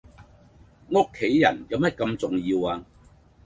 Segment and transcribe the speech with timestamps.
[0.89, 2.83] 屋企人有咩咁重要呀?